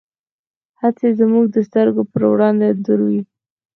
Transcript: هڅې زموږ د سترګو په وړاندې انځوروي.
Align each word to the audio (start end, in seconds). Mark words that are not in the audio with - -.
هڅې 0.81 1.09
زموږ 1.19 1.45
د 1.51 1.57
سترګو 1.69 2.03
په 2.11 2.17
وړاندې 2.33 2.63
انځوروي. 2.71 3.21